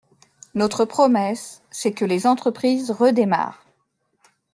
[0.55, 3.63] Notre promesse, c’est que les entreprises redémarrent.